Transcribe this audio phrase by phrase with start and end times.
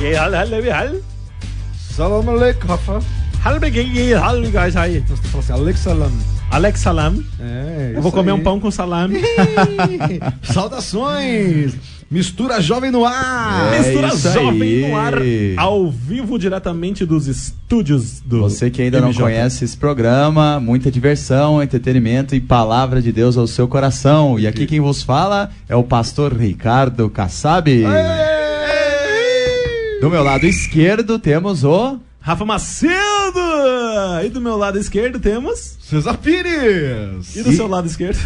[0.00, 0.94] Halbegay, hal, hal, hal.
[1.94, 3.00] Salam aleikum, Rafa.
[3.44, 3.60] Hal,
[4.50, 5.04] guys, aí.
[5.06, 6.12] Você fala assim, Alex Salam.
[6.50, 7.24] Alex Salam.
[7.38, 9.20] É, Eu vou comer um pão com salame.
[10.42, 11.74] Saudações!
[12.10, 13.74] Mistura Jovem no ar!
[13.74, 14.88] É Mistura Jovem aí.
[14.90, 15.14] no ar,
[15.58, 18.40] ao vivo, diretamente dos estúdios do.
[18.40, 19.22] Você que ainda não MJ.
[19.22, 24.38] conhece esse programa, muita diversão, entretenimento e palavra de Deus ao seu coração.
[24.38, 27.70] E aqui quem vos fala é o pastor Ricardo Kassab.
[30.00, 31.98] Do meu lado esquerdo temos o.
[32.20, 33.39] Rafa Macedo!
[34.24, 35.76] E do meu lado esquerdo temos.
[35.80, 37.34] Cesar Pires!
[37.34, 38.18] E do seu lado esquerdo?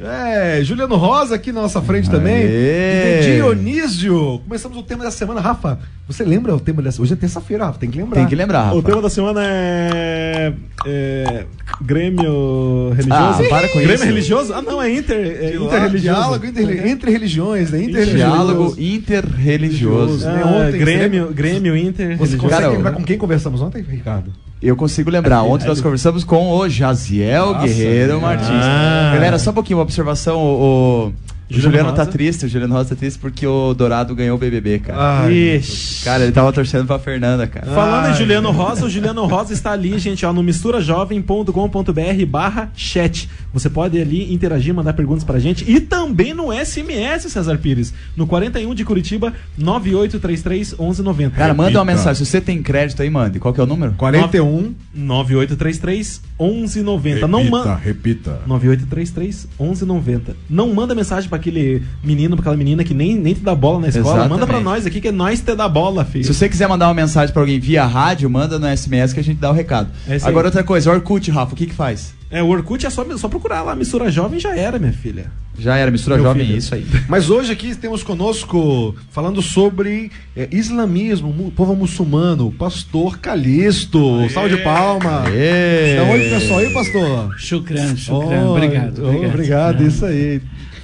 [0.00, 2.34] É, Juliano Rosa aqui na nossa frente também.
[2.36, 3.18] Aê.
[3.20, 4.40] E de Dionísio.
[4.44, 5.38] Começamos o tema da semana.
[5.40, 8.16] Rafa, você lembra o tema dessa Hoje é terça-feira, Rafa, tem que lembrar.
[8.20, 8.76] Tem que lembrar, Rafa.
[8.76, 10.52] O tema da semana é.
[10.86, 11.44] é
[11.82, 13.48] Grêmio Ah, religioso?
[13.50, 14.04] para com Grêmio isso.
[14.04, 14.54] religioso?
[14.54, 16.00] Ah, não, é inter, é Diálogo, interreligioso.
[16.20, 17.82] diálogo inter, entre religiões, né?
[17.82, 18.16] Interreligioso.
[18.16, 20.26] Diálogo interreligioso.
[20.26, 20.42] né?
[20.42, 22.16] Ah, Ontem, Grêmio, Grêmio Inter.
[22.16, 24.32] Você consegue Cara, lembrar com quem conversamos ontem, Ricardo?
[24.62, 25.42] Eu consigo lembrar.
[25.42, 28.20] Ontem nós conversamos com o Jaziel Nossa, Guerreiro?
[28.20, 28.48] Martins.
[28.50, 29.12] Ah.
[29.14, 30.38] Galera, só um pouquinho, uma observação.
[30.38, 31.12] O, o
[31.50, 34.78] Juliano Juliano tá triste, o Juliano Rosa tá triste porque o Dourado ganhou o BBB,
[34.78, 35.22] cara.
[35.24, 36.04] Ai, Ixi.
[36.04, 37.66] Cara, ele tava torcendo pra Fernanda, cara.
[37.66, 43.28] Falando em Juliano Rosa, o Juliano Rosa está ali, gente, ó, no misturajovem.com.br barra chat.
[43.52, 45.68] Você pode ali interagir, mandar perguntas pra gente.
[45.68, 47.92] E também no SMS, César Pires.
[48.16, 51.36] No 41 de Curitiba, 9833 1190.
[51.36, 51.84] Cara, manda uma Repita.
[51.84, 52.24] mensagem.
[52.24, 53.40] Se você tem crédito aí, mande.
[53.40, 53.92] Qual que é o número?
[53.94, 54.72] 41.
[54.94, 57.26] 9833 1190.
[57.26, 57.74] Não manda.
[57.74, 58.40] repita.
[58.46, 60.36] 9833 1190.
[60.48, 63.80] Não manda mensagem pra aquele menino, pra aquela menina que nem, nem te dá bola
[63.80, 64.06] na escola.
[64.06, 64.30] Exatamente.
[64.30, 66.24] Manda pra nós aqui que é nós te dá bola, filho.
[66.24, 69.24] Se você quiser mandar uma mensagem pra alguém via rádio, manda no SMS que a
[69.24, 69.90] gente dá o recado.
[70.08, 70.16] É.
[70.22, 72.14] Agora outra coisa, Orkut, Rafa, o que que faz?
[72.30, 73.74] É, o Orkut é só, só procurar lá.
[73.74, 75.26] Mistura Jovem já era, minha filha.
[75.58, 76.58] Já era, mistura Meu jovem, filho.
[76.58, 76.86] isso aí.
[77.08, 84.28] Mas hoje aqui temos conosco, falando sobre é, islamismo, mu- povo muçulmano, o pastor Calixto.
[84.30, 85.24] Salve de palma.
[85.26, 85.94] Aê.
[85.94, 86.60] Então, oi, pessoal.
[86.60, 87.34] aí, pastor?
[87.38, 88.46] Chucran, chucran.
[88.46, 89.34] Oh, obrigado, oh, obrigado.
[89.34, 90.40] obrigado, isso aí.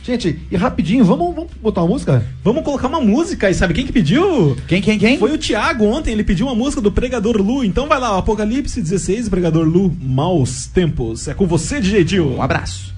[0.07, 2.25] Gente, e rapidinho, vamos, vamos botar uma música?
[2.45, 3.51] Vamos colocar uma música.
[3.51, 4.57] E sabe quem que pediu?
[4.69, 5.19] Quem, quem, quem?
[5.19, 7.65] Foi o Thiago ontem, ele pediu uma música do Pregador Lu.
[7.65, 11.27] Então vai lá, Apocalipse 16, Pregador Lu, Maus Tempos.
[11.27, 12.37] É com você, DJ Dil.
[12.37, 12.96] Um abraço.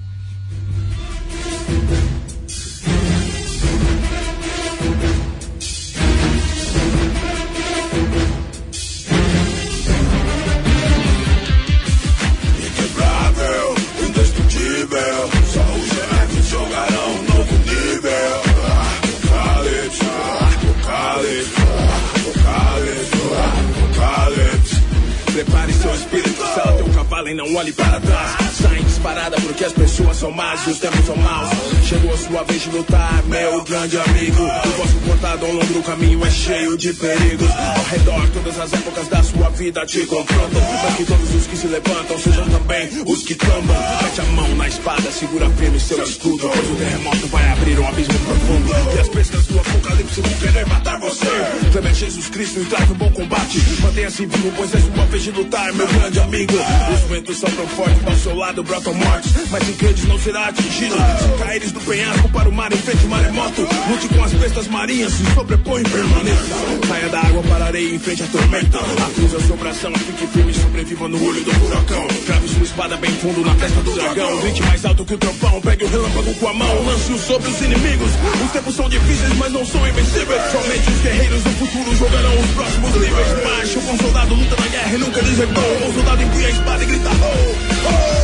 [25.39, 26.88] Prepare seu espírito, sela teu
[27.19, 28.31] cavalo e não olhe para trás.
[28.53, 31.49] Saem disparada porque as pessoas são más e os tempos são maus.
[31.85, 34.43] Chegou a sua vez de lutar, meu grande amigo.
[34.43, 37.49] O vosso portado ao longo do caminho é cheio de perigos.
[37.49, 40.61] Ao redor, todas as épocas da sua vida te confrontam.
[40.83, 43.77] Mas que todos os que se levantam sejam também os que tombam.
[44.03, 46.49] Mete a mão na espada, segura firme seu escudo.
[46.49, 48.95] Pois o terremoto vai abrir um abismo profundo.
[48.95, 51.27] E as bestas do apocalipse vão querer matar você.
[51.71, 53.59] Clame a Jesus Cristo e trate um bom combate.
[53.81, 56.53] Mantenha-se vivo, pois é sua vez de lutar, meu grande amigo.
[56.93, 59.33] Os ventos sopram forte ao seu lado, brotam mortes.
[59.49, 60.95] Mas em credes não será atingido.
[60.95, 63.61] Se caíres do penhasco para o mar, enfrente o maremoto.
[63.89, 66.55] Lute com as bestas marinhas, se sobrepõe permaneça.
[66.87, 68.77] Saia da água para a areia e enfrente a tormenta.
[68.77, 72.07] Acusa a sobração, fique firme sobreviva no olho do furacão.
[72.25, 74.39] Crave sua espada bem fundo na testa do dragão.
[74.41, 77.61] Grite mais alto que o trovão, pegue o relâmpago com a mão, lance-o sobre os
[77.61, 78.11] inimigos.
[78.45, 80.41] Os tempos são difíceis, mas não são invencíveis.
[80.51, 83.43] Somente os guerreiros do futuro jogarão os próximos níveis.
[83.43, 85.19] Marcha, o bom soldado luta na guerra e nunca.
[85.39, 87.55] O bom soldado empunha a espada e grita oh,
[87.89, 88.19] oh.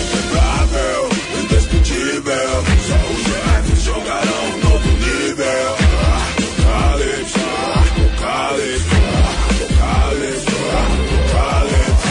[0.00, 1.00] Inquebrável,
[1.42, 2.50] indestrutível.
[2.86, 5.70] Só os gerados jogarão um novo nível.
[6.30, 7.40] Apocalipse,
[7.80, 8.94] apocalipse,
[9.50, 10.54] apocalipse,
[11.30, 12.08] apocalipse.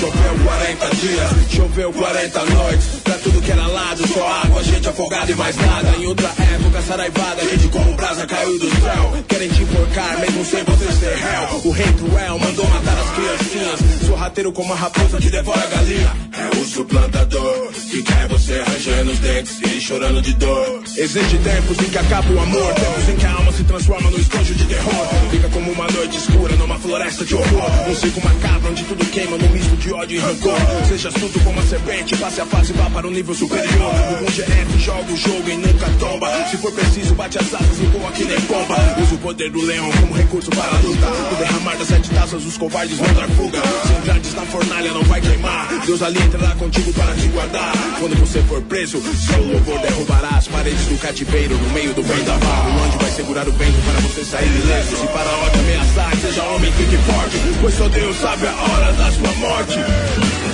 [0.00, 2.86] Choveu 40 dias, choveu 40 noites.
[3.04, 4.51] Pra tudo que era lado, só água,
[4.92, 5.96] gente afogada e mais nada.
[5.98, 9.24] Em outra época, saraivada, gente como brasa caiu do céu.
[9.28, 11.60] Querem te enforcar, mesmo sem você ser réu.
[11.64, 14.06] O rei cruel mandou matar as criancinhas.
[14.06, 16.12] Sorrateiro como a raposa que devora a galinha.
[16.32, 20.82] É o suplantador que quer você rangendo os dentes e chorando de dor.
[20.96, 24.18] Existe tempos em que acaba o amor, tempos em que a alma se transforma no
[24.18, 25.08] esconjo de terror.
[25.30, 27.88] Fica como uma noite escura numa floresta de horror.
[27.88, 30.58] Um ciclo macabro onde tudo queima num misto de ódio e rancor.
[30.88, 33.92] Seja astuto como a serpente, passe a fase, vá para o nível superior.
[34.22, 36.28] O GF joga o jogo e nunca tomba.
[36.50, 38.76] Se for preciso, bate as asas e voa que nem pomba.
[39.00, 41.06] Usa o poder do leão como recurso para a luta.
[41.06, 43.62] No derramar das sete taças, os covardes vão dar fuga.
[43.86, 45.68] Se entrares na fornalha, não vai queimar.
[45.86, 47.72] Deus ali entrará contigo para te guardar.
[48.00, 52.66] Quando você for preso, Seu louvor derrubará as paredes do cativeiro no meio do vendaval.
[52.66, 54.96] O anjo vai segurar o vento para você sair ileso.
[54.96, 57.36] Se para a hora ameaçar, seja homem, fique forte.
[57.60, 59.78] Pois só Deus sabe a hora da sua morte.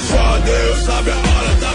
[0.08, 1.67] Só Deus sabe a hora da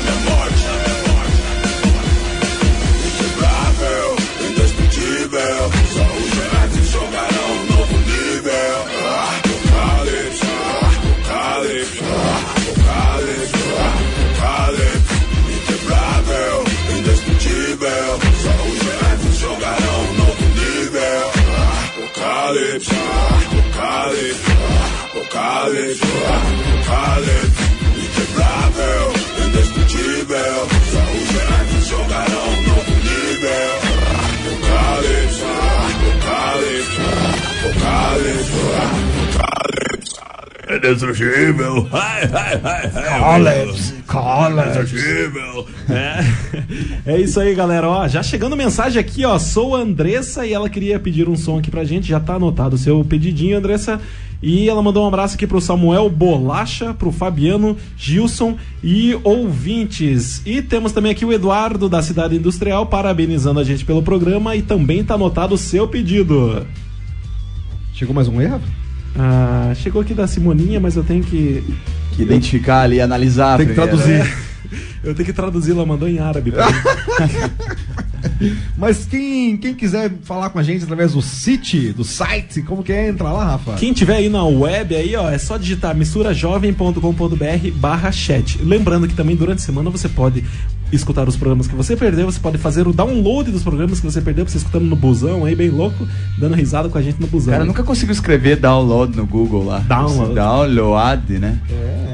[25.33, 26.03] apocalipse,
[26.85, 27.63] apocalipse.
[27.97, 29.13] Inquebrável,
[29.45, 30.67] indestrutível.
[30.91, 31.32] Só os
[40.91, 41.87] destrutível.
[41.91, 43.11] Ai, ai, ai, ai.
[44.65, 45.67] Destrutível.
[45.89, 46.23] É,
[47.13, 47.87] é isso aí, galera.
[47.87, 49.39] Ó, já chegando mensagem aqui, ó.
[49.39, 52.07] Sou a Andressa e ela queria pedir um som aqui pra gente.
[52.07, 53.99] Já tá anotado o seu pedidinho, Andressa.
[54.41, 60.41] E ela mandou um abraço aqui pro Samuel Bolacha, pro Fabiano Gilson e ouvintes.
[60.45, 64.61] E temos também aqui o Eduardo da Cidade Industrial parabenizando a gente pelo programa e
[64.61, 66.67] também tá anotado o seu pedido.
[67.93, 68.59] Chegou mais um erro?
[69.17, 71.63] Ah, chegou aqui da Simoninha, mas eu tenho que.
[72.13, 73.57] Que identificar ali, analisar.
[73.57, 73.97] Tem que primeiro.
[73.97, 74.33] traduzir.
[75.03, 76.53] Eu tenho que traduzir, ela mandou em árabe.
[78.77, 82.91] Mas quem, quem quiser falar com a gente através do site, do site, como que
[82.91, 83.09] é?
[83.09, 83.73] Entra lá, Rafa.
[83.73, 88.61] Quem tiver aí na web aí, ó, é só digitar misturajovem.com.br barra chat.
[88.61, 90.43] Lembrando que também durante a semana você pode
[90.95, 94.21] escutar os programas que você perdeu, você pode fazer o download dos programas que você
[94.21, 97.27] perdeu, pra você escutando no busão aí, bem louco, dando risada com a gente no
[97.27, 97.51] busão.
[97.51, 99.79] Cara, eu nunca consigo escrever download no Google lá.
[99.79, 100.35] Download.
[100.35, 101.59] Download, né?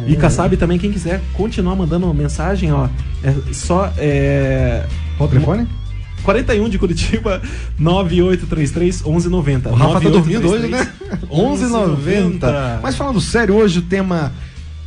[0.08, 2.88] E Kassab também, quem quiser continuar mandando uma mensagem, ó,
[3.24, 4.86] é só é,
[5.18, 5.68] Qual o telefone?
[6.24, 7.42] 41 de Curitiba
[7.80, 9.70] 9833 1190.
[9.70, 11.20] O Rafa tá dormindo hoje, 9833 né?
[11.30, 12.80] 11,90.
[12.82, 14.32] Mas falando sério, hoje o tema.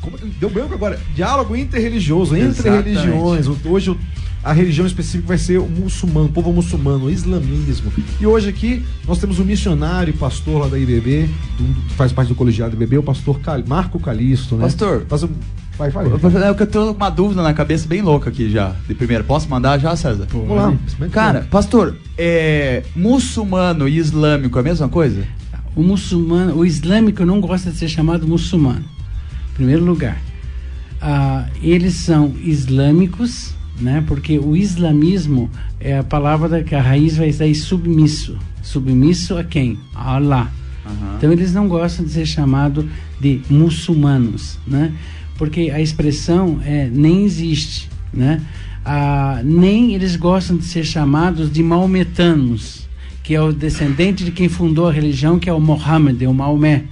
[0.01, 1.01] como- deu branco agora.
[1.15, 2.89] Diálogo interreligioso, entre Exatamente.
[2.99, 3.47] religiões.
[3.65, 3.99] Hoje o-
[4.45, 7.93] a religião específica vai ser o muçulmano, o povo muçulmano, o islamismo.
[8.21, 12.11] E hoje aqui nós temos um missionário e pastor lá da IBB, do- que faz
[12.13, 14.63] parte do colegiado IBB, o pastor Cal- Marco Calisto, né?
[14.65, 15.07] Pastor.
[15.09, 15.29] Faz um-
[15.91, 16.51] Vai, vai.
[16.51, 18.75] É que eu tô com uma dúvida na cabeça bem louca aqui já.
[18.87, 20.27] De primeiro, posso mandar já, César?
[20.31, 21.09] Vamos lá.
[21.11, 25.25] Cara, pastor, é, muçulmano e islâmico é a mesma coisa?
[25.75, 28.85] O muçulmano, o islâmico não gosta de ser chamado muçulmano.
[29.51, 30.19] Em primeiro lugar,
[31.05, 34.05] Ah, eles são islâmicos, né?
[34.07, 35.51] Porque o islamismo
[35.81, 38.39] é a palavra da que a raiz vai sair submisso.
[38.63, 39.81] Submisso a quem?
[39.93, 40.49] A Allah.
[41.17, 42.89] Então eles não gostam de ser chamado
[43.21, 44.93] de muçulmanos, né?
[45.43, 48.41] Porque a expressão é nem existe, né?
[48.85, 52.89] Ah, nem eles gostam de ser chamados de maometanos,
[53.25, 56.85] que é o descendente de quem fundou a religião, que é o Mohammed, o Maomé,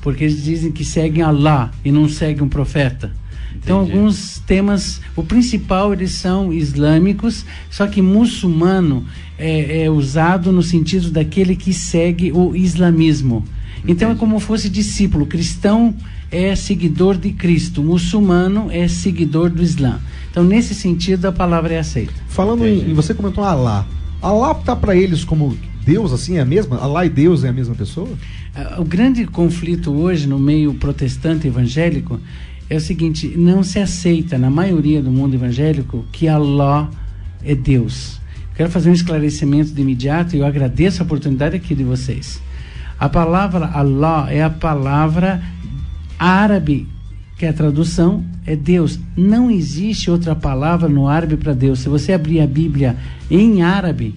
[0.00, 3.10] porque eles dizem que seguem Allah e não seguem um profeta.
[3.56, 3.98] Então Entendi.
[3.98, 9.04] alguns temas, o principal eles são islâmicos, só que muçulmano
[9.36, 13.44] é, é usado no sentido daquele que segue o islamismo.
[13.88, 15.26] Então é como fosse discípulo.
[15.26, 15.96] Cristão
[16.30, 19.98] é seguidor de Cristo, muçulmano é seguidor do Islã.
[20.30, 22.12] Então nesse sentido a palavra é aceita.
[22.28, 23.86] Falando em, em- Você comentou Alá.
[24.20, 26.76] Alá tá pra eles como Deus, assim, é a mesma?
[26.78, 28.08] Alá e Deus é a mesma pessoa?
[28.54, 32.20] Ah, O grande conflito hoje no meio protestante evangélico
[32.68, 36.90] é o seguinte: não se aceita na maioria do mundo evangélico que Allah
[37.42, 38.20] é Deus.
[38.54, 42.42] Quero fazer um esclarecimento de imediato e eu agradeço a oportunidade aqui de vocês.
[42.98, 45.40] A palavra Allah é a palavra
[46.18, 46.88] árabe,
[47.38, 48.98] que a tradução é Deus.
[49.16, 51.80] Não existe outra palavra no árabe para Deus.
[51.80, 52.96] Se você abrir a Bíblia
[53.30, 54.14] em árabe,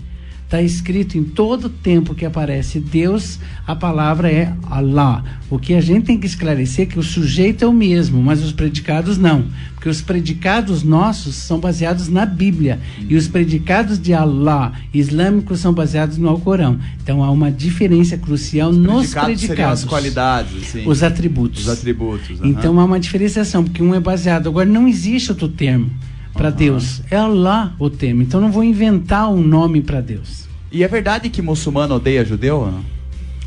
[0.51, 5.23] está escrito em todo tempo que aparece Deus, a palavra é Allah.
[5.49, 8.43] O que a gente tem que esclarecer é que o sujeito é o mesmo, mas
[8.43, 9.45] os predicados não.
[9.75, 12.81] Porque os predicados nossos são baseados na Bíblia.
[13.07, 16.77] E os predicados de Allah islâmicos são baseados no Alcorão.
[17.01, 19.83] Então há uma diferença crucial nos Predicados seriam predicados.
[19.83, 20.83] as qualidades, assim.
[20.85, 21.61] Os atributos.
[21.61, 22.41] Os atributos.
[22.41, 22.49] aham.
[22.49, 24.49] Então há uma diferenciação, porque um é baseado.
[24.49, 25.89] Agora não existe outro termo
[26.33, 27.01] para Deus.
[27.09, 28.21] É Allah o termo.
[28.21, 30.47] Então não vou inventar um nome para Deus.
[30.71, 32.73] E é verdade que muçulmano odeia judeu?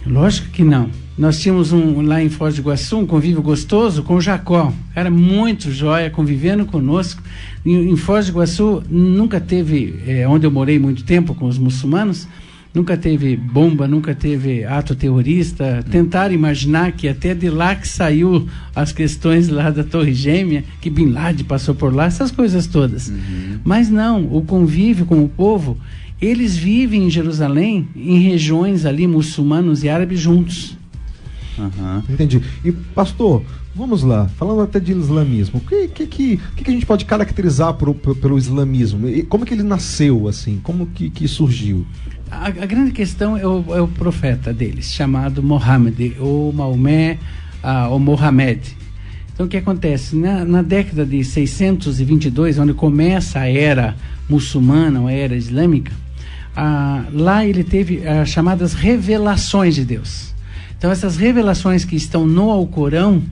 [0.07, 0.91] Lógico que não.
[1.17, 4.73] Nós tínhamos um lá em Foz do Iguaçu, um convívio gostoso com o Jacó.
[4.95, 7.23] Era muito jóia, convivendo conosco.
[7.65, 11.57] Em, em Foz do Iguaçu nunca teve, eh, onde eu morei muito tempo com os
[11.57, 12.27] muçulmanos,
[12.75, 15.85] nunca teve bomba, nunca teve ato terrorista.
[15.89, 20.91] Tentaram imaginar que até de lá que saiu as questões lá da Torre Gêmea, que
[20.91, 23.13] Bin Laden passou por lá, essas coisas todas.
[23.65, 25.79] Mas não, o convívio com o povo,
[26.21, 30.77] eles vivem em Jerusalém, em regiões ali muçulmanos e árabes juntos.
[31.59, 32.03] Aham.
[32.11, 32.43] Entendi.
[32.65, 33.45] E, pastor,
[33.77, 37.05] vamos lá, falando até de islamismo, o que, que, que, que que a gente pode
[37.05, 39.09] caracterizar pro- pro- pelo islamismo?
[39.09, 40.59] E como que ele nasceu, assim?
[40.65, 41.87] Como que, que surgiu?
[42.31, 47.19] A, a grande questão é o, é o profeta deles, chamado Mohammed, ou Maomé,
[47.63, 48.77] ah, ou Mohamed.
[49.33, 50.17] Então, o que acontece?
[50.17, 53.97] Na, na década de 622, onde começa a era
[54.29, 55.93] muçulmana, ou a era islâmica,
[56.57, 60.35] ah, lá ele teve as chamadas revelações de Deus.
[60.79, 63.23] Então, essas revelações que estão no Alcorão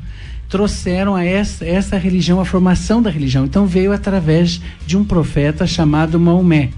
[0.49, 3.45] trouxeram a essa, essa religião, a formação da religião.
[3.45, 6.71] Então, veio através de um profeta chamado Maomé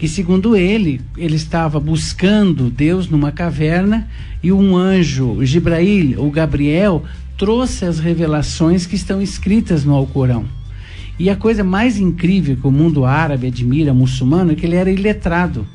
[0.00, 4.08] que segundo ele, ele estava buscando Deus numa caverna
[4.42, 7.04] e um anjo, Gibrail, ou Gabriel,
[7.36, 10.46] trouxe as revelações que estão escritas no Alcorão.
[11.18, 14.90] E a coisa mais incrível que o mundo árabe admira, muçulmano, é que ele era
[14.90, 15.66] iletrado.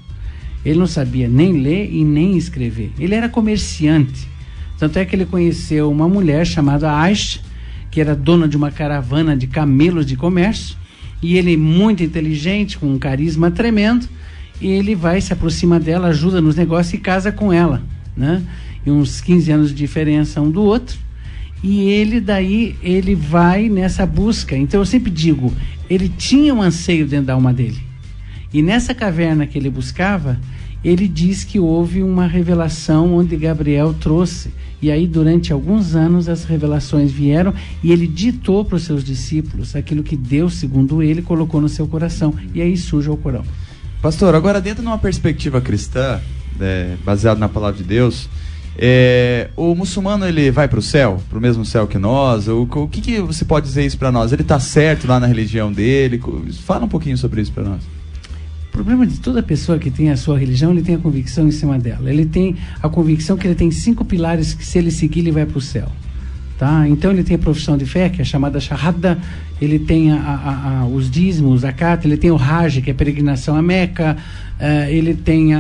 [0.66, 2.92] Ele não sabia nem ler e nem escrever.
[2.98, 4.28] Ele era comerciante.
[4.80, 7.42] Tanto é que ele conheceu uma mulher chamada Aisha,
[7.92, 10.76] que era dona de uma caravana de camelos de comércio,
[11.22, 14.08] e ele muito inteligente, com um carisma tremendo,
[14.62, 17.84] e ele vai, se aproxima dela, ajuda nos negócios e casa com ela,
[18.16, 18.42] né?
[18.86, 20.98] E uns 15 anos de diferença um do outro.
[21.64, 24.56] E ele daí, ele vai nessa busca.
[24.56, 25.52] Então eu sempre digo,
[25.90, 27.82] ele tinha um anseio dentro da alma dele.
[28.54, 30.40] E nessa caverna que ele buscava,
[30.86, 34.54] ele diz que houve uma revelação onde Gabriel trouxe.
[34.80, 39.76] E aí, durante alguns anos, as revelações vieram e ele ditou para os seus discípulos
[39.76, 42.36] aquilo que Deus, segundo ele, colocou no seu coração.
[42.54, 43.44] E aí surge o Corão.
[44.00, 46.22] Pastor, agora dentro de uma perspectiva cristã,
[46.62, 48.30] é, baseado na palavra de Deus,
[48.78, 52.48] é, o muçulmano ele vai para o céu, para o mesmo céu que nós?
[52.48, 54.32] O, o que, que você pode dizer isso para nós?
[54.32, 56.22] Ele está certo lá na religião dele?
[56.64, 57.82] Fala um pouquinho sobre isso para nós.
[58.76, 61.52] O problema de toda pessoa que tem a sua religião, ele tem a convicção em
[61.52, 62.12] cima dela.
[62.12, 65.46] Ele tem a convicção que ele tem cinco pilares que se ele seguir, ele vai
[65.46, 65.90] para o céu.
[66.60, 66.86] Tá?
[66.86, 69.18] Então ele tem a profissão de fé, que é chamada Shahada,
[69.62, 72.94] ele tem a- a- a- os dízimos, a carta, ele tem o Hajj, que é
[72.94, 74.18] a peregrinação a Meca,
[74.60, 75.54] eh, ele tem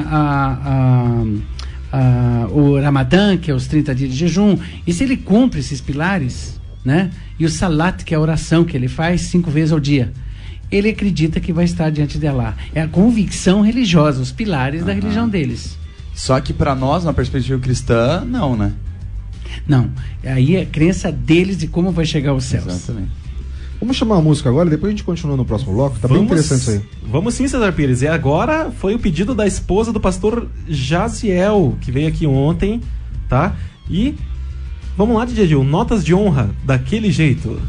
[2.52, 4.58] o Ramadã, que é os 30 dias de jejum.
[4.86, 7.12] E se ele cumpre esses pilares, né?
[7.40, 10.12] e o Salat, que é a oração que ele faz cinco vezes ao dia,
[10.72, 12.56] ele acredita que vai estar diante de Allah.
[12.74, 15.02] É a convicção religiosa, os pilares da Aham.
[15.02, 15.78] religião deles.
[16.14, 18.74] Só que para nós, na perspectiva cristã, não, né?
[19.68, 19.90] Não,
[20.24, 22.68] aí é a crença deles de como vai chegar aos céus.
[22.68, 23.12] Exatamente.
[23.80, 26.00] Vamos chamar a música agora, depois a gente continua no próximo bloco.
[26.00, 26.82] Tá bem interessante isso aí.
[27.04, 28.02] Vamos sim, Cesar Pires.
[28.02, 32.82] E agora foi o pedido da esposa do pastor Jaziel, que veio aqui ontem,
[33.28, 33.56] tá?
[33.90, 34.16] E
[34.98, 37.62] vamos lá, DJ Gil, notas de honra daquele jeito.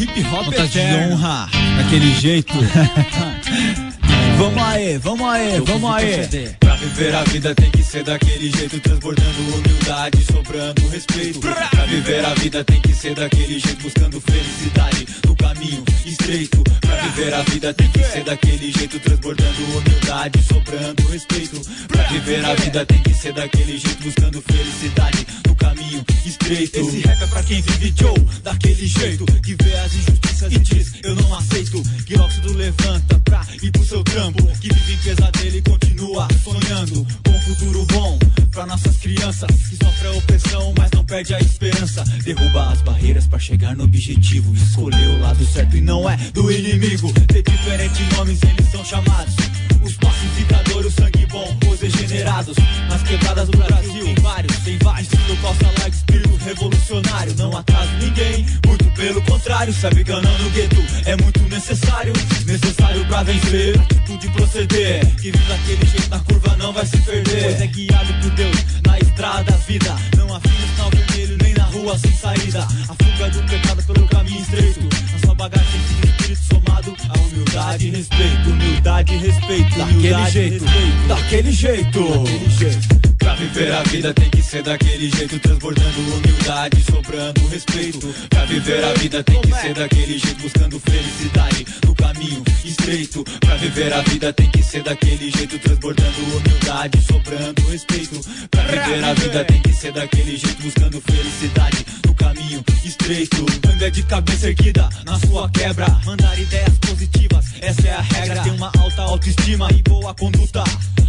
[0.00, 1.48] Hip hop Vontade de honra.
[1.76, 2.54] Daquele jeito.
[4.38, 6.56] vamos aí, vamos aí, vamos aí.
[6.58, 11.40] Pra viver a vida tem que ser daquele jeito, transbordando humildade, sobrando respeito.
[11.40, 15.06] Pra viver a vida tem que ser daquele jeito, buscando felicidade
[15.40, 16.62] caminho estreito.
[16.80, 21.60] Pra viver a vida tem que ser daquele jeito, transbordando humildade, sobrando respeito.
[21.88, 26.78] Pra viver a vida tem que ser daquele jeito, buscando felicidade no caminho estreito.
[26.78, 30.92] Esse rap é pra quem vive Joe, daquele jeito, que vê as injustiças e diz:
[31.02, 31.82] Eu não aceito.
[32.06, 37.06] Que óxido levanta pra ir pro seu trampo, que vive em pesadelo e continua sonhando
[37.24, 38.18] com um futuro bom
[38.50, 42.04] pra nossas crianças que sofrem opressão, mas não perde a esperança.
[42.24, 46.50] Derruba as barreiras pra chegar no objetivo, escolher o lado certo e não é do
[46.50, 47.12] inimigo.
[47.28, 49.34] Ter diferentes nomes, eles são chamados.
[49.82, 52.56] Os pacificadores, o sangue bom, os degenerados.
[52.88, 55.12] Nas quebradas do Brasil, vários, tem vários.
[55.12, 57.34] Estilo calça larga, espírito revolucionário.
[57.38, 59.72] Não atraso ninguém, muito pelo contrário.
[59.72, 62.12] Sabe ganhando no gueto é muito necessário.
[62.44, 65.06] Necessário pra vencer, atitude proceder.
[65.16, 67.42] Que vive daquele jeito na curva não vai se perder.
[67.42, 69.96] Pois é guiado por Deus na estrada da vida.
[70.16, 71.39] Não afina o vermelho
[71.80, 72.62] rua sem saída.
[72.62, 74.80] A fuga do pecado pelo caminho estreito.
[75.12, 78.50] Na sua bagagem o espírito somado a humildade e respeito.
[78.50, 79.78] Humildade e respeito.
[79.78, 80.64] Daquele jeito,
[81.08, 81.94] daquele jeito.
[81.94, 82.99] Daquele jeito.
[83.40, 88.14] Viver a vida tem que ser daquele jeito, transbordando humildade, sobrando respeito.
[88.28, 93.24] Pra viver a vida tem que ser daquele jeito, buscando felicidade no caminho estreito.
[93.40, 98.20] Pra viver a vida tem que ser daquele jeito, transbordando humildade, sobrando respeito.
[98.50, 102.39] Pra viver a vida tem que ser daquele jeito, buscando felicidade no caminho
[102.84, 103.44] estreito.
[103.68, 107.50] Anda de cabeça erguida na sua quebra, mandar ideias positivas
[107.90, 108.42] a regra.
[108.42, 110.64] Tem uma alta autoestima e boa conduta.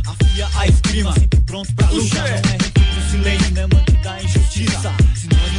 [0.05, 2.15] Afia a esgrima, sempre pronto pra luta.
[2.15, 4.93] Não é refém do silêncio, né, mano, da injustiça.
[5.15, 5.50] Sinônimo de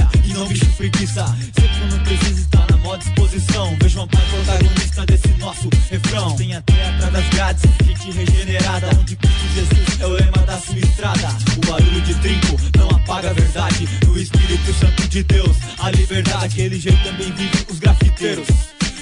[0.00, 1.26] águia e não bicho preguiça.
[1.26, 3.76] Sempre quando precisa estar na maior disposição.
[3.80, 6.36] Vejo uma pai protagonista desse nosso refrão.
[6.36, 8.90] Tem até atrás das grades, gente regenerada.
[8.98, 11.28] Onde Cristo Jesus é o lema da sua estrada.
[11.56, 13.88] O barulho de trinco não apaga a verdade.
[14.06, 16.42] No Espírito Santo de Deus, a liberdade.
[16.42, 18.48] Daquele jeito também vivem os grafiteiros.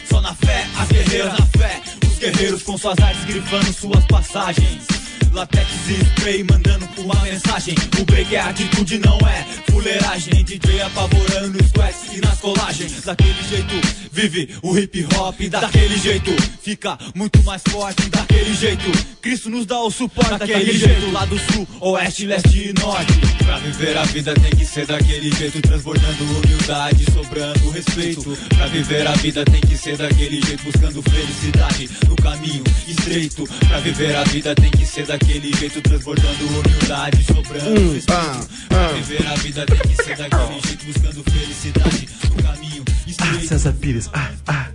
[0.09, 1.81] Só na fé, as guerreiras na fé.
[2.07, 5.00] Os guerreiros com suas artes grifando suas passagens.
[5.33, 7.75] Latex e spray mandando uma mensagem.
[8.01, 10.45] O break é atitude, não é fuleiragem.
[10.45, 13.03] DJ apavorando nos sweats e nas colagens.
[13.05, 13.75] Daquele jeito
[14.13, 15.41] vive o hip hop.
[15.49, 16.31] Daquele jeito
[16.63, 18.09] fica muito mais forte.
[18.11, 18.91] Daquele jeito
[19.23, 20.39] Cristo nos dá o suporte.
[20.39, 23.13] Daquele jeito lá do sul, oeste, leste e norte.
[23.45, 25.63] Pra viver a vida tem que ser daquele jeito.
[25.63, 28.37] Transbordando humildade, sobrando respeito.
[28.57, 30.65] Pra viver a vida tem que ser daquele jeito.
[30.65, 33.45] Buscando felicidade no caminho estreito.
[33.69, 35.81] Pra viver a vida tem que ser daquele jeito.
[35.83, 38.49] Transbordando humildade, sobrando respeito.
[38.69, 40.87] Pra viver a vida tem que ser daquele jeito.
[40.87, 42.85] Buscando felicidade no caminho
[43.19, 43.41] Ah.
[43.47, 44.11] César Pires.
[44.13, 44.67] Ah, ah.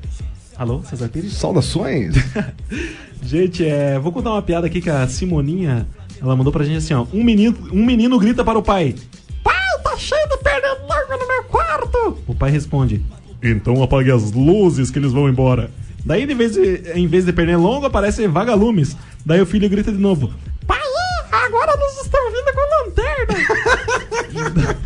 [0.57, 1.33] Alô, César Pires?
[1.33, 2.15] Saudações.
[3.23, 5.87] Gente, é, vou contar uma piada aqui que a Simoninha,
[6.21, 7.05] ela mandou pra gente assim, ó.
[7.11, 8.93] Um menino, um menino grita para o pai.
[9.43, 12.17] Pai, tá cheio de pernilongo no meu quarto.
[12.27, 13.03] O pai responde.
[13.41, 15.71] Então apague as luzes que eles vão embora.
[16.05, 18.95] Daí, em vez de, em vez de pernilongo, aparece vagalumes.
[19.25, 20.31] Daí o filho grita de novo.
[20.67, 20.77] Pai,
[21.31, 24.75] agora eles estão vindo com lanterna.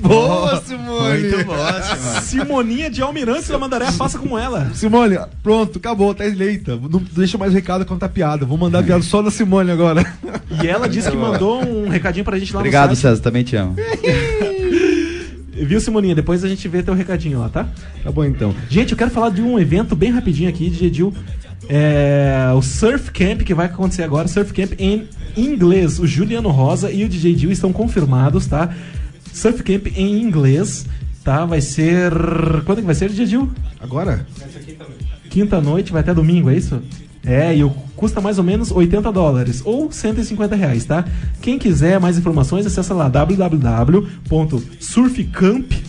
[0.00, 1.18] Boa, Simone.
[1.20, 2.22] Muito bom, Simone.
[2.22, 4.70] Simoninha de Almirante da Mandaré, faça com ela.
[4.74, 6.76] Simone, pronto, acabou, tá eleita.
[6.76, 8.46] Não deixa mais recado contar piada.
[8.46, 10.04] Vou mandar piada só da Simone agora.
[10.62, 13.12] E ela disse que mandou um recadinho pra gente lá Obrigado, no site.
[13.12, 13.76] César, também te amo.
[15.64, 16.14] Viu, Simoninha?
[16.14, 17.68] Depois a gente vê teu recadinho lá, tá?
[18.02, 18.54] Tá bom então.
[18.68, 21.12] Gente, eu quero falar de um evento bem rapidinho aqui de Edil.
[21.68, 25.98] É, o Surf Camp que vai acontecer agora, Surf Camp em inglês.
[26.00, 28.74] O Juliano Rosa e o DJ Dil estão confirmados, tá?
[29.32, 30.86] Surf Camp em inglês,
[31.22, 31.44] tá?
[31.44, 32.10] Vai ser.
[32.64, 33.50] Quando é que vai ser, DJ Dil?
[33.80, 34.26] Agora?
[35.28, 36.82] Quinta noite, vai até domingo, é isso?
[37.24, 41.04] É, e custa mais ou menos 80 dólares ou 150 reais, tá?
[41.42, 44.04] Quem quiser mais informações, acessa lá www.surfcamp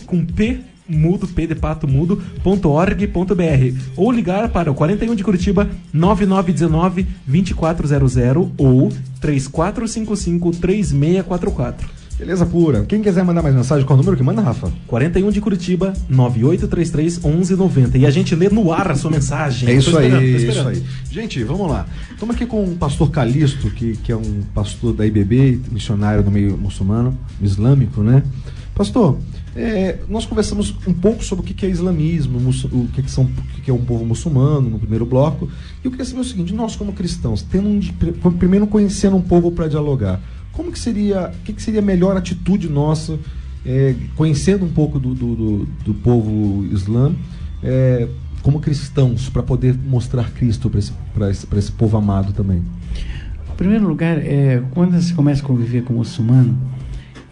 [0.06, 7.06] com P mudo, P de pato mudo.org.br ou ligar para o 41 de Curitiba 9919
[7.26, 12.01] 2400 ou 3455 3644.
[12.22, 12.84] Beleza pura.
[12.84, 14.70] Quem quiser mandar mais mensagem, qual o número que manda, Rafa?
[14.86, 19.68] 41 de Curitiba 9833 1190 e a gente lê no ar a sua mensagem.
[19.68, 20.72] É isso aí, esperando.
[20.72, 20.84] isso aí.
[21.10, 21.84] Gente, vamos lá.
[22.12, 26.30] Estamos aqui com o pastor Calixto, que, que é um pastor da IBB, missionário no
[26.30, 28.22] meio muçulmano, islâmico, né?
[28.72, 29.18] Pastor,
[29.56, 33.68] é, nós conversamos um pouco sobre o que é islamismo, o que, são, o que
[33.68, 35.50] é um povo muçulmano no primeiro bloco.
[35.82, 37.80] E eu queria saber o seguinte: nós, como cristãos, tendo um,
[38.38, 40.20] primeiro conhecendo um povo para dialogar,
[40.52, 43.18] como que seria, que, que seria a melhor atitude nossa,
[43.64, 47.12] é, conhecendo um pouco do, do, do- do povo islã,
[47.62, 48.08] é,
[48.42, 50.92] como cristãos, para poder mostrar Cristo para esse,
[51.30, 52.62] esse, esse povo amado também?
[53.52, 56.58] Em primeiro lugar, é, quando você começa a conviver com o muçulmano,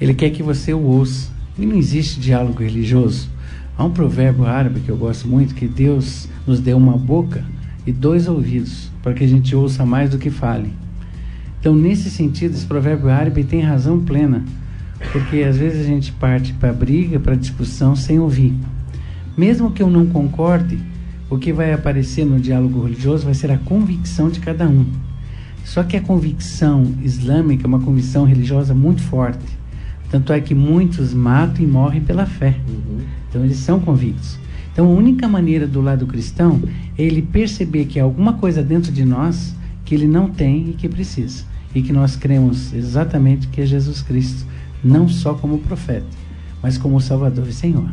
[0.01, 1.29] ele quer que você o ouça.
[1.59, 3.29] E não existe diálogo religioso.
[3.77, 7.45] Há um provérbio árabe que eu gosto muito, que Deus nos deu uma boca
[7.87, 10.73] e dois ouvidos, para que a gente ouça mais do que fale.
[11.61, 14.42] Então, nesse sentido, esse provérbio árabe tem razão plena,
[15.12, 18.55] porque às vezes a gente parte para briga, para discussão sem ouvir.
[19.37, 20.79] Mesmo que eu não concorde,
[21.29, 24.87] o que vai aparecer no diálogo religioso vai ser a convicção de cada um.
[25.62, 29.44] Só que a convicção islâmica é uma convicção religiosa muito forte.
[30.11, 32.57] Tanto é que muitos matam e morrem pela fé.
[33.29, 34.38] Então eles são convictos.
[34.73, 36.61] Então a única maneira do lado cristão
[36.99, 40.73] é ele perceber que há alguma coisa dentro de nós que ele não tem e
[40.73, 41.50] que precisa.
[41.75, 44.45] E que nós cremos exatamente que é Jesus Cristo,
[44.83, 46.07] não só como profeta,
[46.63, 47.89] mas como Salvador e Senhor.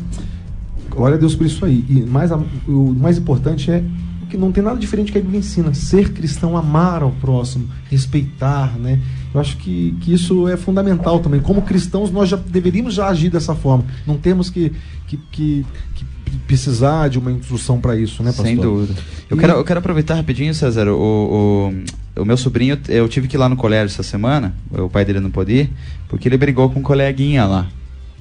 [0.90, 1.86] Glória a Deus por isso aí.
[1.88, 2.32] E mais,
[2.68, 3.84] o mais importante é
[4.30, 5.74] que não tem nada diferente que a Bíblia ensina.
[5.74, 9.00] Ser cristão, amar ao próximo, respeitar, né?
[9.34, 11.40] Eu acho que, que isso é fundamental também.
[11.40, 13.86] Como cristãos, nós já deveríamos já agir dessa forma.
[14.08, 14.72] Não temos que,
[15.08, 16.06] que, que- que
[16.48, 18.46] precisar de uma instrução para isso, né, pastor?
[18.46, 19.00] Sem dúvida.
[19.30, 20.88] Eu, E- quero, eu quero aproveitar rapidinho, César.
[20.90, 21.72] O,
[22.16, 24.56] o, o meu sobrinho, eu tive que ir lá no colégio essa semana.
[24.72, 25.70] O pai dele não pôde ir,
[26.10, 27.68] porque ele brigou com um coleguinha lá.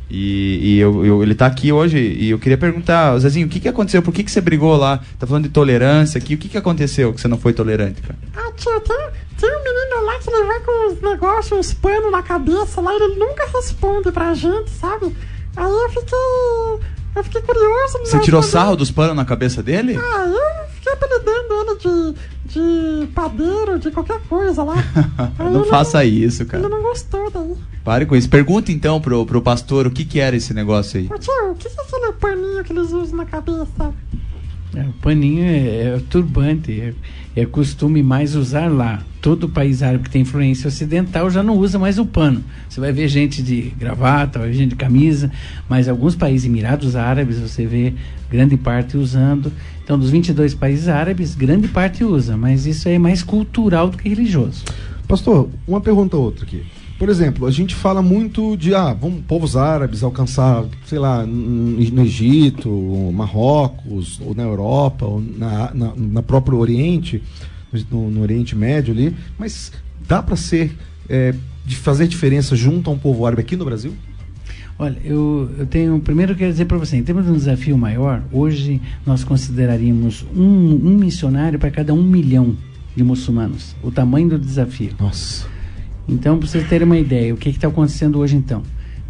[0.09, 3.59] E, e eu, eu- ele tá aqui hoje e eu queria perguntar, Zezinho, o que,
[3.59, 4.01] que aconteceu?
[4.03, 5.01] Por que, que você brigou lá?
[5.19, 6.35] Tá falando de tolerância aqui.
[6.35, 8.17] O que, que aconteceu que você não foi tolerante, cara?
[8.37, 8.97] Ah, tia, tem,
[9.41, 12.93] tem um menino lá que ele vai com os negócios, uns panos na cabeça lá,
[12.93, 15.07] e ele nunca responde pra gente, sabe?
[15.57, 16.87] Aí eu fiquei.
[17.17, 17.99] Eu fiquei curioso.
[18.05, 19.97] Você tirou sarro dos panos na cabeça dele?
[19.97, 22.15] Ah, eu fiquei apelidando ele
[22.47, 24.75] de, de padeiro, de qualquer coisa lá.
[25.51, 26.63] Não faça isso, cara.
[26.63, 27.55] Ele não gostou daí.
[27.83, 28.29] Pare com isso.
[28.29, 31.09] Pergunta então pro, pro pastor o que que era esse negócio aí.
[31.11, 33.95] Ô tio, o que que é aquele paninho que eles usam na cabeça?
[34.77, 36.93] É, o paninho é, é turbante, é,
[37.35, 39.03] é costume mais usar lá.
[39.23, 42.45] Todo país árabe que tem influência ocidental já não usa mais o pano.
[42.69, 45.33] Você vai ver gente de gravata, vai ver gente de camisa,
[45.67, 47.95] mas alguns países, Emirados Árabes, você vê
[48.31, 49.51] grande parte usando.
[49.83, 54.11] Então, dos 22 países árabes, grande parte usa, mas isso é mais cultural do que
[54.11, 54.63] religioso.
[55.09, 56.65] Pastor, uma pergunta outra aqui.
[56.99, 62.03] Por exemplo, a gente fala muito de ah, vamos, povos árabes alcançar, sei lá, no
[62.03, 62.71] Egito,
[63.13, 67.23] Marrocos, ou na Europa, ou na, na, na próprio Oriente,
[67.91, 69.73] no, no Oriente Médio ali, mas
[70.09, 70.75] dá para ser,
[71.09, 71.35] é,
[71.67, 73.93] de fazer diferença junto a um povo árabe aqui no Brasil?
[74.79, 75.99] Olha, eu, eu tenho.
[76.01, 80.25] Primeiro eu quero dizer para você, em termos de um desafio maior, hoje nós consideraríamos
[80.35, 82.57] um, um missionário para cada um milhão
[82.95, 83.75] de muçulmanos.
[83.83, 84.93] O tamanho do desafio.
[84.99, 85.56] Nossa.
[86.09, 88.63] Então, para vocês terem uma ideia, o que está acontecendo hoje então?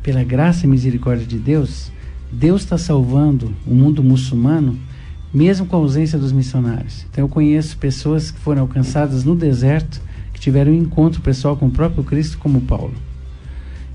[0.02, 1.92] Pela graça e misericórdia de Deus,
[2.32, 4.78] Deus está salvando o mundo muçulmano,
[5.32, 7.04] mesmo com a ausência dos missionários.
[7.10, 10.00] Então, eu conheço pessoas que foram alcançadas no deserto,
[10.32, 12.94] que tiveram um encontro pessoal com o próprio Cristo, como Paulo.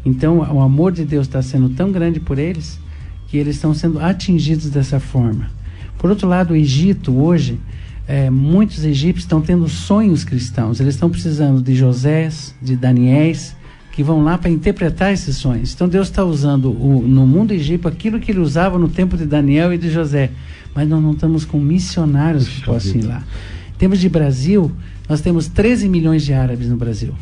[0.05, 2.79] Então, o amor de Deus está sendo tão grande por eles
[3.27, 5.49] que eles estão sendo atingidos dessa forma.
[5.97, 7.59] Por outro lado, o Egito hoje,
[8.07, 10.79] eh, muitos egípcios estão tendo sonhos cristãos.
[10.79, 13.55] Eles estão precisando de Josés, de Daniéis,
[13.91, 15.73] que vão lá para interpretar esses sonhos.
[15.73, 19.25] Então Deus está usando o- no mundo egípcio aquilo que ele usava no tempo de
[19.25, 20.31] Daniel e de José.
[20.73, 23.23] Mas nós não estamos com missionários que possam ir lá.
[23.75, 24.71] Em termos de Brasil,
[25.09, 27.13] nós temos 13 milhões de árabes no Brasil.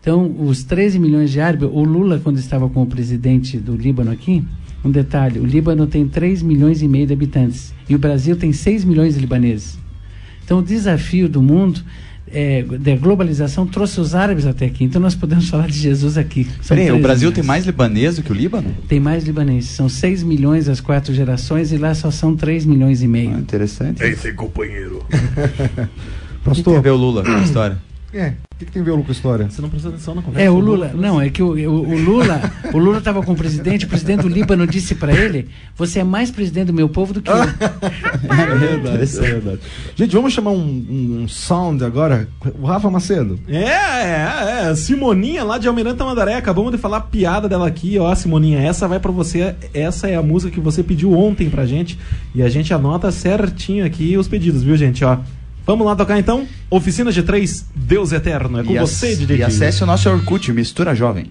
[0.00, 4.12] Então, os 13 milhões de árabes, o Lula, quando estava com o presidente do Líbano
[4.12, 4.44] aqui,
[4.84, 8.52] um detalhe: o Líbano tem 3 milhões e meio de habitantes e o Brasil tem
[8.52, 9.76] 6 milhões de libaneses.
[10.46, 11.82] Então, o desafio do mundo
[12.32, 14.84] é, da globalização trouxe os árabes até aqui.
[14.84, 16.46] Então, nós podemos falar de Jesus aqui.
[16.68, 17.34] Peraí, o 13 Brasil milhões.
[17.34, 18.72] tem mais libanês do que o Líbano?
[18.86, 19.70] Tem mais libaneses.
[19.70, 23.34] São 6 milhões as quatro gerações e lá só são 3 milhões e meio.
[23.34, 24.02] Ah, interessante.
[24.04, 25.04] Esse companheiro.
[26.44, 27.76] Pastor, ver o Lula com a história?
[28.12, 29.48] É, o que, que tem a ver com a história?
[29.50, 30.46] Você não prestou atenção na conversa.
[30.46, 32.40] É, o Lula, não, é que o, o, o Lula,
[32.72, 36.04] o Lula estava com o presidente, o presidente do Líbano disse para ele: "Você é
[36.04, 37.34] mais presidente do meu povo do que eu".
[38.28, 39.58] É verdade, é verdade.
[39.94, 42.28] Gente, vamos chamar um, um- um sound agora.
[42.60, 43.38] O Rafa Macedo.
[43.48, 44.74] É, é, é.
[44.74, 46.34] Simoninha lá de Almirante Tamandaré.
[46.34, 48.14] Acabamos de falar a piada dela aqui, ó.
[48.14, 49.54] Simoninha, essa vai pra você.
[49.74, 51.98] Essa é a música que você pediu ontem pra gente.
[52.34, 55.04] E a gente anota certinho aqui os pedidos, viu, gente?
[55.04, 55.18] Ó.
[55.66, 56.46] Vamos lá tocar então?
[56.70, 58.60] Oficina G3, Deus Eterno.
[58.60, 59.38] É com E, você, DJ.
[59.38, 61.26] e acesse o nosso Orkut, Mistura Jovem.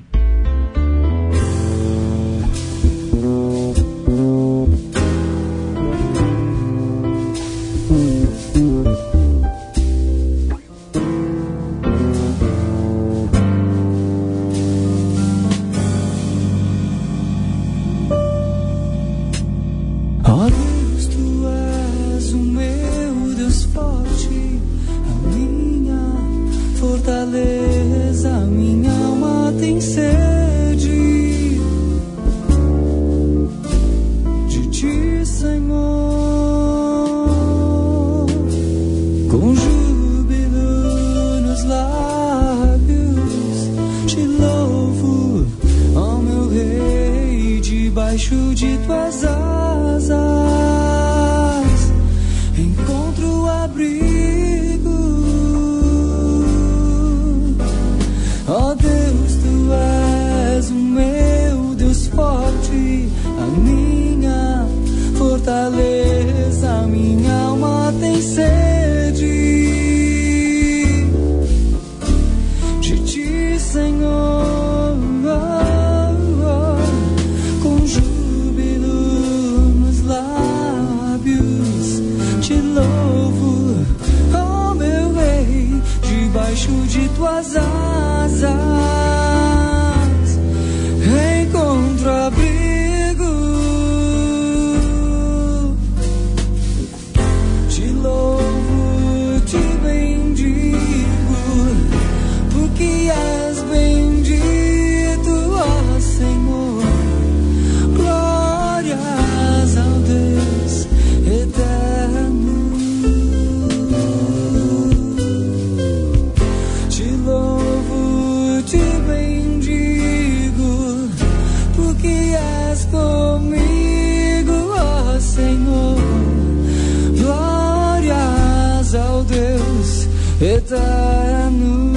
[130.42, 131.94] Eterno.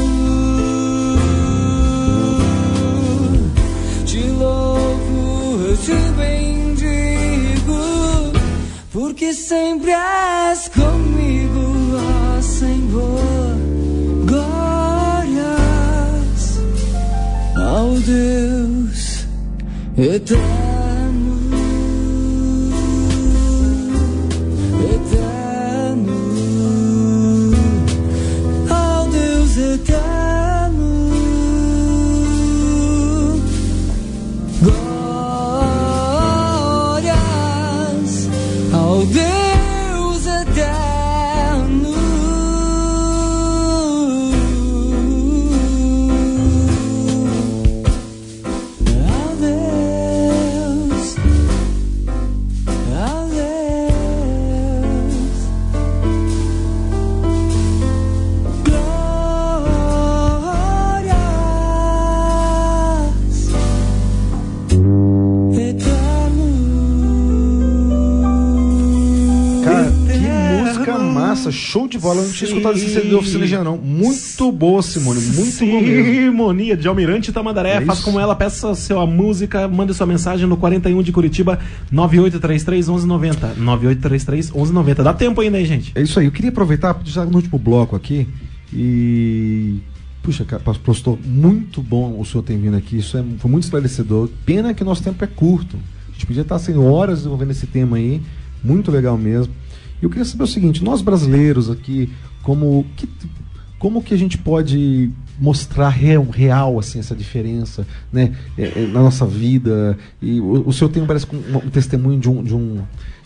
[4.07, 7.83] Te louvo, eu te bendigo,
[8.93, 13.57] porque sempre és comigo, ó Senhor.
[14.25, 15.49] Glórias
[17.57, 19.27] ao Deus
[19.97, 20.58] eterno.
[71.59, 72.21] Show de bola.
[72.21, 73.77] Eu não tinha escutado esse CD da Oficina não.
[73.77, 76.31] Muito boa, Simone, muito bom mesmo.
[76.31, 77.77] Simonia, de Almirante Tamandaré.
[77.77, 81.59] É Faça como ela, peça sua música, mande sua mensagem no 41 de Curitiba,
[81.91, 83.55] 9833 1190.
[83.57, 85.03] 9833 1190.
[85.03, 85.93] Dá tempo ainda aí, gente.
[85.95, 86.27] É isso aí.
[86.27, 88.27] Eu queria aproveitar, já no último bloco aqui,
[88.73, 89.79] e.
[90.23, 90.45] Puxa,
[90.85, 92.99] pastor, muito bom o senhor ter vindo aqui.
[92.99, 94.29] Isso é, foi muito esclarecedor.
[94.45, 95.79] Pena que nosso tempo é curto.
[96.09, 98.21] A gente podia estar sendo horas desenvolvendo esse tema aí.
[98.63, 99.55] Muito legal mesmo.
[100.01, 102.11] Eu queria saber o seguinte: nós brasileiros aqui,
[102.43, 103.09] como que,
[103.79, 109.01] como que a gente pode mostrar real, real assim essa diferença, né, é, é, na
[109.01, 109.99] nossa vida?
[110.21, 112.83] E o, o senhor tem parece um, um testemunho de um de um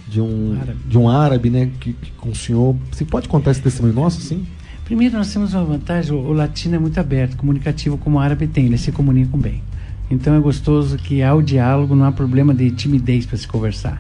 [0.09, 0.79] de um Árabe.
[0.87, 2.77] de um árabe, né, que, que com o senhor.
[2.91, 4.47] Você pode contar esse testemunho nosso, assim?
[4.85, 8.47] Primeiro, nós temos uma vantagem: o, o latino é muito aberto, comunicativo, como o árabe
[8.47, 9.63] tem, eles se comunicam bem.
[10.11, 13.99] Então é gostoso que há o diálogo, não há problema de timidez para se conversar.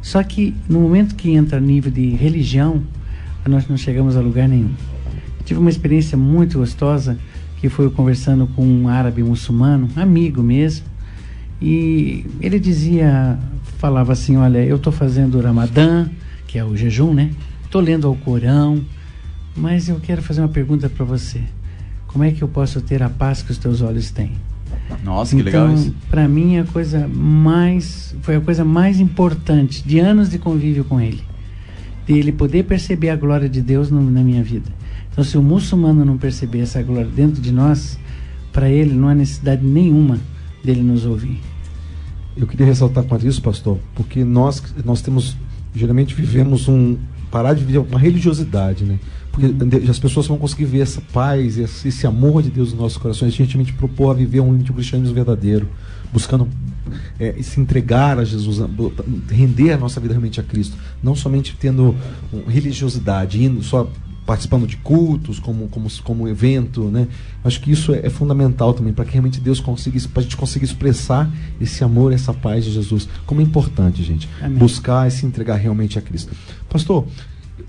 [0.00, 2.82] Só que no momento que entra nível de religião,
[3.46, 4.72] nós não chegamos a lugar nenhum.
[5.44, 7.18] Tive uma experiência muito gostosa
[7.60, 10.86] que foi conversando com um árabe muçulmano, amigo mesmo,
[11.60, 13.38] e ele dizia,
[13.78, 16.08] falava assim, olha, eu estou fazendo o Ramadã,
[16.46, 17.30] que é o jejum, né?
[17.64, 18.84] Estou lendo o Corão,
[19.56, 21.42] mas eu quero fazer uma pergunta para você.
[22.06, 24.32] Como é que eu posso ter a paz que os teus olhos têm?
[25.04, 25.94] Nossa, que legal isso.
[26.10, 30.84] para Então, mim a coisa mais foi a coisa mais importante de anos de convívio
[30.84, 31.22] com ele,
[32.06, 34.70] de ele poder perceber a glória de Deus no- na minha vida.
[35.12, 37.98] Então, se o muçulmano não perceber essa glória dentro de nós,
[38.52, 40.18] para ele não há necessidade nenhuma
[40.64, 41.40] dele nos ouvir.
[42.36, 45.36] Eu queria ressaltar quanto isso, pastor, porque nós nós temos
[45.74, 46.96] geralmente vivemos um
[47.30, 48.98] parar de viver uma religiosidade, né?
[49.38, 53.32] Porque as pessoas vão conseguir ver essa paz, esse, amor de Deus nos nossos corações.
[53.32, 55.68] A gente realmente propor a viver um, um cristianismo verdadeiro,
[56.12, 56.48] buscando
[57.18, 58.58] é, se entregar a Jesus,
[59.30, 61.94] render a nossa vida realmente a Cristo, não somente tendo
[62.46, 63.90] religiosidade, indo só
[64.28, 67.08] participando de cultos como como como evento, né?
[67.42, 70.36] Acho que isso é, é fundamental também para que realmente Deus consiga para a gente
[70.36, 73.08] conseguir expressar esse amor, essa paz de Jesus.
[73.24, 74.58] Como é importante, gente, Amém.
[74.58, 76.30] buscar e se entregar realmente a Cristo.
[76.68, 77.06] Pastor,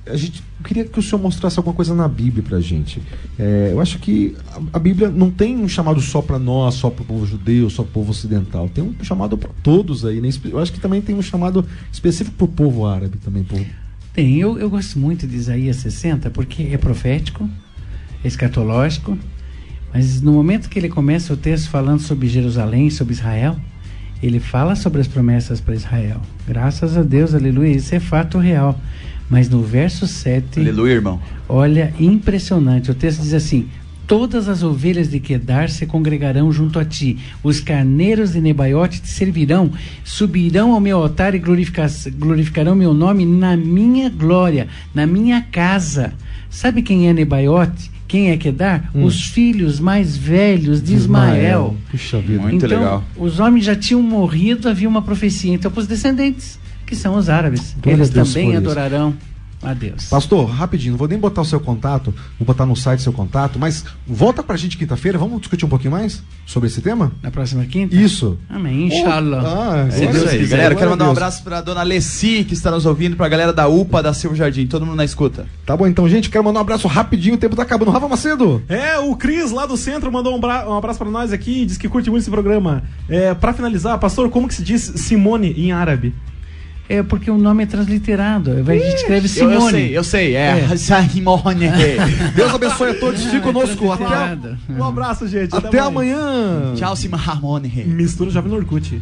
[0.09, 3.01] a gente queria que o senhor mostrasse alguma coisa na Bíblia pra gente.
[3.37, 6.89] É, eu acho que a, a Bíblia não tem um chamado só para nós, só
[6.89, 8.67] para o povo judeu, só para o povo ocidental.
[8.69, 10.29] Tem um chamado para todos aí, né?
[10.45, 13.45] Eu acho que também tem um chamado específico para o povo árabe também.
[14.13, 17.49] Tem, eu, eu gosto muito de Isaías 60 porque é profético,
[18.23, 19.17] é escatológico,
[19.93, 23.55] mas no momento que ele começa o texto falando sobre Jerusalém, sobre Israel,
[24.21, 26.21] ele fala sobre as promessas para Israel.
[26.47, 28.79] Graças a Deus, aleluia, isso é fato real.
[29.29, 31.19] Mas no verso 7, Aleluia, irmão.
[31.47, 32.89] olha, impressionante.
[32.91, 33.67] O texto diz assim:
[34.07, 39.07] Todas as ovelhas de Quedar se congregarão junto a ti, os carneiros de Nebaiote te
[39.07, 39.71] servirão,
[40.03, 41.85] subirão ao meu altar e glorifica-
[42.17, 46.13] glorificarão meu nome na minha glória, na minha casa.
[46.49, 47.91] Sabe quem é Nebaiote?
[48.07, 48.89] Quem é Quedar?
[48.95, 51.77] Os filhos mais velhos de Ismael.
[51.91, 52.41] Puxa vida.
[52.41, 53.03] Muito então, legal.
[53.15, 56.57] os homens já tinham morrido, havia uma profecia então para os descendentes,
[56.89, 57.75] que são os árabes.
[57.81, 59.13] Glória Eles Deus também adorarão
[59.61, 60.05] a Deus.
[60.05, 63.59] Pastor, rapidinho, não vou nem botar o seu contato, vou botar no site seu contato,
[63.59, 67.11] mas volta pra gente quinta-feira, vamos discutir um pouquinho mais sobre esse tema?
[67.21, 67.93] Na próxima quinta?
[67.93, 68.39] Isso.
[68.49, 69.41] Amém, inshallah.
[69.43, 70.49] Ah, É glória isso a aí, Deus.
[70.49, 70.69] galera.
[70.69, 71.17] Glória Quero mandar um Deus.
[71.17, 74.65] abraço pra dona Leci, que está nos ouvindo, pra galera da UPA, da Silva Jardim,
[74.65, 75.45] todo mundo na escuta.
[75.65, 77.91] Tá bom, então, gente, quero mandar um abraço rapidinho, o tempo tá acabando.
[77.91, 78.63] Rafa Macedo.
[78.69, 81.77] É, o Cris lá do centro mandou um, bra- um abraço pra nós aqui diz
[81.77, 82.81] que curte muito esse programa.
[83.09, 86.13] É, pra finalizar, pastor, como que se diz Simone em árabe?
[86.89, 88.51] É porque o nome é transliterado.
[88.67, 89.53] A gente escreve Eu, Simone.
[89.53, 90.35] eu sei, eu sei.
[90.35, 90.77] É, É.
[91.07, 91.67] Simone.
[92.35, 93.23] Deus abençoe a todos.
[93.23, 93.91] Fique conosco.
[93.91, 94.57] Até, Transliterado.
[94.67, 95.55] Um abraço, gente.
[95.55, 96.73] até amanhã.
[96.75, 97.69] Tchau, Simone.
[97.85, 98.99] Mistura Jovem no Orkut.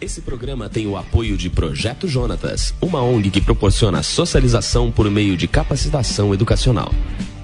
[0.00, 5.36] Esse programa tem o apoio de Projeto Jonatas, uma ONG que proporciona socialização por meio
[5.36, 6.92] de capacitação educacional.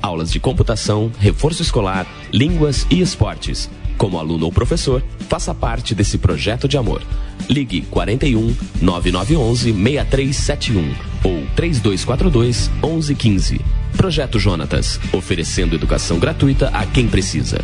[0.02, 3.70] Aulas de computação, reforço escolar, línguas e esportes.
[3.98, 7.02] Como aluno ou professor, faça parte desse projeto de amor.
[7.50, 13.60] Ligue 41 9911 6371 ou 3242 1115.
[13.96, 17.58] Projeto Jonatas, oferecendo educação gratuita a quem precisa.